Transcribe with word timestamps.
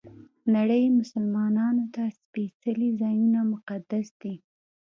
نړۍ 0.55 0.83
مسلمانانو 0.99 1.85
ته 1.95 2.03
سپېڅلي 2.19 2.89
ځایونه 3.01 3.39
مقدس 3.53 4.07
دي. 4.21 4.35